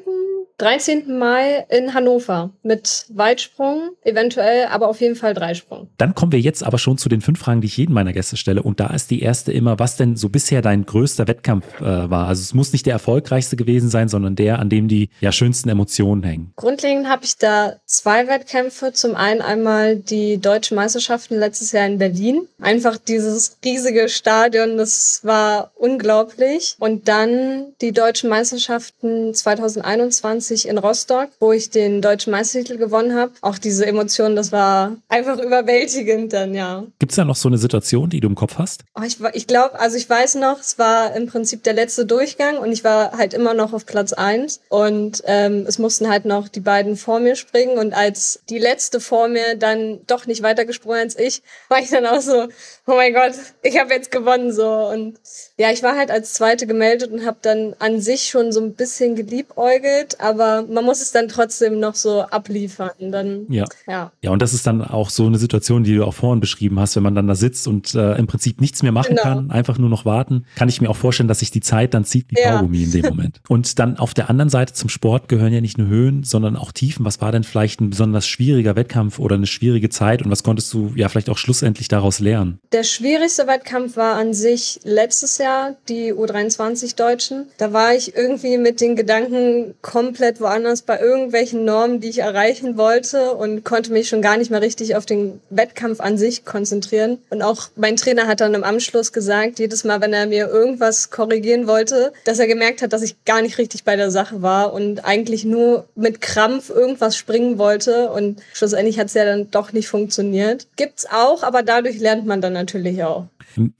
[0.62, 1.18] 13.
[1.18, 5.88] Mai in Hannover mit Weitsprung, eventuell, aber auf jeden Fall Dreisprung.
[5.98, 8.36] Dann kommen wir jetzt aber schon zu den fünf Fragen, die ich jeden meiner Gäste
[8.36, 8.62] stelle.
[8.62, 12.28] Und da ist die erste immer, was denn so bisher dein größter Wettkampf äh, war.
[12.28, 15.68] Also es muss nicht der erfolgreichste gewesen sein, sondern der, an dem die ja, schönsten
[15.68, 16.52] Emotionen hängen.
[16.54, 18.92] Grundlegend habe ich da zwei Wettkämpfe.
[18.92, 22.46] Zum einen einmal die deutschen Meisterschaften letztes Jahr in Berlin.
[22.60, 26.76] Einfach dieses riesige Stadion, das war unglaublich.
[26.78, 33.14] Und dann die deutschen Meisterschaften 2021 2020 in Rostock, wo ich den deutschen Meistertitel gewonnen
[33.14, 33.32] habe.
[33.40, 36.84] Auch diese Emotionen, das war einfach überwältigend dann, ja.
[36.98, 38.82] Gibt es da noch so eine Situation, die du im Kopf hast?
[38.94, 42.58] Oh, ich ich glaube, also ich weiß noch, es war im Prinzip der letzte Durchgang
[42.58, 46.48] und ich war halt immer noch auf Platz eins und ähm, es mussten halt noch
[46.48, 50.64] die beiden vor mir springen und als die letzte vor mir dann doch nicht weiter
[50.64, 52.48] gesprungen als ich, war ich dann auch so,
[52.86, 55.18] oh mein Gott, ich habe jetzt gewonnen so und
[55.56, 58.74] ja, ich war halt als Zweite gemeldet und habe dann an sich schon so ein
[58.74, 62.90] bisschen geliebäugelt, aber aber man muss es dann trotzdem noch so abliefern.
[62.98, 63.64] Dann, ja.
[63.86, 64.12] ja.
[64.22, 66.96] Ja, und das ist dann auch so eine Situation, die du auch vorhin beschrieben hast,
[66.96, 69.22] wenn man dann da sitzt und äh, im Prinzip nichts mehr machen genau.
[69.22, 72.04] kann, einfach nur noch warten, kann ich mir auch vorstellen, dass sich die Zeit dann
[72.04, 72.56] zieht wie ja.
[72.56, 73.40] Kaugummi in dem Moment.
[73.48, 76.72] und dann auf der anderen Seite zum Sport gehören ja nicht nur Höhen, sondern auch
[76.72, 77.04] Tiefen.
[77.04, 80.72] Was war denn vielleicht ein besonders schwieriger Wettkampf oder eine schwierige Zeit und was konntest
[80.72, 82.58] du ja vielleicht auch schlussendlich daraus lernen?
[82.72, 87.46] Der schwierigste Wettkampf war an sich letztes Jahr die U23 Deutschen.
[87.58, 92.76] Da war ich irgendwie mit den Gedanken komplett woanders bei irgendwelchen Normen, die ich erreichen
[92.76, 97.18] wollte und konnte mich schon gar nicht mehr richtig auf den Wettkampf an sich konzentrieren.
[97.30, 101.10] Und auch mein Trainer hat dann im Anschluss gesagt, jedes Mal, wenn er mir irgendwas
[101.10, 104.72] korrigieren wollte, dass er gemerkt hat, dass ich gar nicht richtig bei der Sache war
[104.72, 108.10] und eigentlich nur mit Krampf irgendwas springen wollte.
[108.10, 110.66] Und schlussendlich hat es ja dann doch nicht funktioniert.
[110.76, 113.26] Gibt's auch, aber dadurch lernt man dann natürlich auch.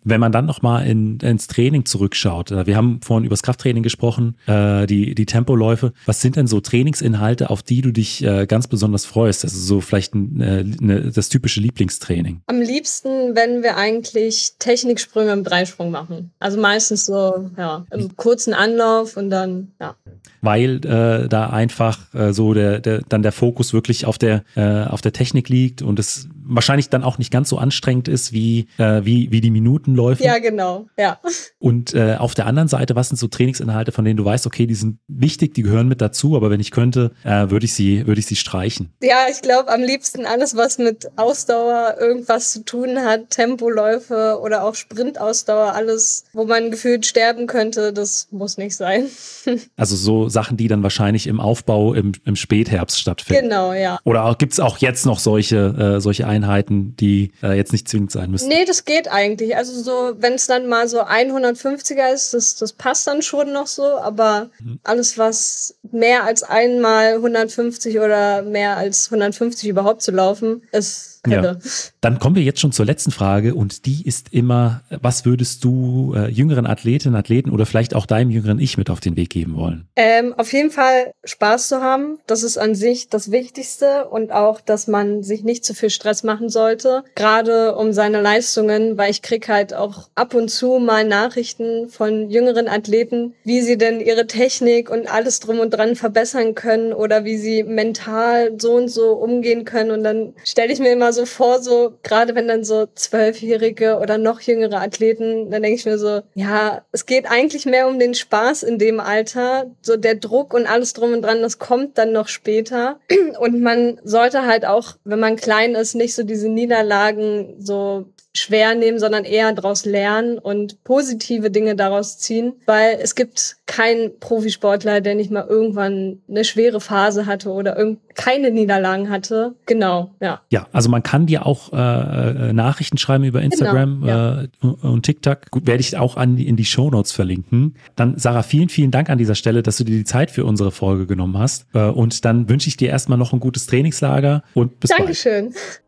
[0.05, 3.83] Wenn man dann nochmal in, ins Training zurückschaut, äh, wir haben vorhin über das Krafttraining
[3.83, 5.93] gesprochen, äh, die, die Tempoläufe.
[6.07, 9.45] Was sind denn so Trainingsinhalte, auf die du dich äh, ganz besonders freust?
[9.45, 12.43] Also so vielleicht ein, äh, ne, das typische Lieblingstraining.
[12.47, 16.33] Am liebsten, wenn wir eigentlich Techniksprünge im Dreisprung machen.
[16.39, 19.97] Also meistens so, ja, im kurzen Anlauf und dann, ja
[20.43, 24.85] weil äh, da einfach äh, so der, der dann der Fokus wirklich auf der äh,
[24.85, 28.67] auf der Technik liegt und es wahrscheinlich dann auch nicht ganz so anstrengend ist wie
[28.77, 30.25] äh, wie wie die Minutenläufe.
[30.25, 30.87] Ja, genau.
[30.99, 31.21] Ja.
[31.59, 34.67] Und äh, auf der anderen Seite, was sind so Trainingsinhalte, von denen du weißt, okay,
[34.67, 38.07] die sind wichtig, die gehören mit dazu, aber wenn ich könnte, äh, würde ich sie
[38.07, 38.93] würde ich sie streichen.
[39.01, 44.65] Ja, ich glaube am liebsten alles, was mit Ausdauer irgendwas zu tun hat, Tempoläufe oder
[44.65, 49.07] auch Sprintausdauer, alles, wo man gefühlt sterben könnte, das muss nicht sein.
[49.77, 53.51] Also so Sachen, die dann wahrscheinlich im Aufbau im, im Spätherbst stattfinden.
[53.51, 53.99] Genau, ja.
[54.05, 58.11] Oder gibt es auch jetzt noch solche, äh, solche Einheiten, die äh, jetzt nicht zwingend
[58.11, 58.49] sein müssen?
[58.49, 59.57] Nee, das geht eigentlich.
[59.57, 63.67] Also so, wenn es dann mal so 150er ist, das, das passt dann schon noch
[63.67, 64.81] so, aber mhm.
[64.83, 71.57] alles, was mehr als einmal 150 oder mehr als 150 überhaupt zu laufen, ist ja.
[72.03, 76.15] Dann kommen wir jetzt schon zur letzten Frage und die ist immer, was würdest du
[76.17, 79.55] äh, jüngeren Athletinnen, Athleten oder vielleicht auch deinem jüngeren Ich mit auf den Weg geben
[79.55, 79.87] wollen?
[79.95, 82.19] Ähm, auf jeden Fall Spaß zu haben.
[82.27, 86.25] Das ist an sich das Wichtigste und auch, dass man sich nicht zu viel Stress
[86.25, 91.05] machen sollte, gerade um seine Leistungen, weil ich krieg halt auch ab und zu mal
[91.05, 96.57] Nachrichten von jüngeren Athleten, wie sie denn ihre Technik und alles drum und dran verbessern
[96.57, 100.91] können oder wie sie mental so und so umgehen können und dann stelle ich mir
[100.91, 105.79] immer so vor, so gerade wenn dann so zwölfjährige oder noch jüngere Athleten, dann denke
[105.79, 109.71] ich mir so, ja, es geht eigentlich mehr um den Spaß in dem Alter.
[109.83, 112.99] So der Druck und alles drum und dran, das kommt dann noch später.
[113.39, 118.75] Und man sollte halt auch, wenn man klein ist, nicht so diese Niederlagen so schwer
[118.75, 125.01] nehmen, sondern eher daraus lernen und positive Dinge daraus ziehen, weil es gibt keinen Profisportler,
[125.01, 127.77] der nicht mal irgendwann eine schwere Phase hatte oder
[128.15, 129.55] keine Niederlagen hatte.
[129.67, 130.41] Genau, ja.
[130.51, 134.43] Ja, also man kann dir auch äh, äh Nachrichten schreiben über Instagram genau, ja.
[134.43, 135.51] äh, und TikTok.
[135.51, 137.77] Gut, werde ich auch an, in die Show Notes verlinken.
[137.97, 140.71] Dann Sarah, vielen, vielen Dank an dieser Stelle, dass du dir die Zeit für unsere
[140.71, 141.67] Folge genommen hast.
[141.75, 145.47] Äh, und dann wünsche ich dir erstmal noch ein gutes Trainingslager und bis Dankeschön.
[145.47, 145.55] bald.
[145.55, 145.83] Dankeschön.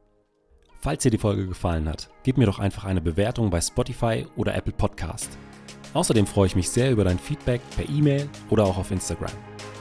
[0.85, 4.55] Falls dir die Folge gefallen hat, gib mir doch einfach eine Bewertung bei Spotify oder
[4.55, 5.31] Apple Podcast.
[5.95, 9.33] Außerdem freue ich mich sehr über dein Feedback per E-Mail oder auch auf Instagram.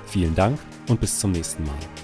[0.06, 2.03] Vielen Dank und bis zum nächsten Mal.